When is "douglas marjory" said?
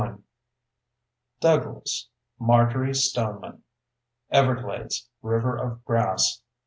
1.41-2.95